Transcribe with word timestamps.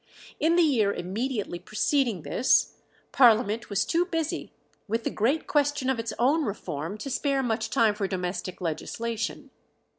In 0.39 0.55
the 0.55 0.63
year 0.63 0.91
immediately 0.91 1.59
preceding 1.59 2.23
this, 2.23 2.73
Parliament 3.11 3.69
was 3.69 3.85
too 3.85 4.05
busy 4.05 4.51
with 4.87 5.03
the 5.03 5.11
great 5.11 5.45
question 5.45 5.91
of 5.91 5.99
its 5.99 6.11
own 6.17 6.43
reform 6.43 6.97
to 6.97 7.09
spare 7.11 7.43
much 7.43 7.69
time 7.69 7.93
for 7.93 8.07
domestic 8.07 8.61
legislation. 8.61 9.51